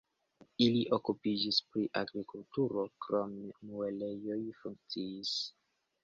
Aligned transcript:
Ili 0.67 0.79
okupiĝis 0.95 1.57
pri 1.73 1.83
agrikulturo, 1.99 2.85
krome 3.05 3.51
muelejoj 3.73 4.39
funkciis. 4.63 5.35